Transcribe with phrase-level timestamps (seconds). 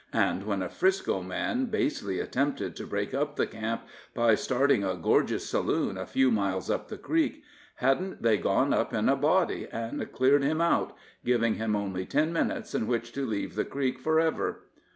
[0.13, 3.83] And when a 'Frisco man basely attempted to break up the camp
[4.15, 7.43] by starting a gorgeous saloon a few miles up the creek,
[7.75, 12.33] hadn't they gone up in a body and cleared him out, giving him only ten
[12.33, 14.63] minutes in which to leave the creek for ever?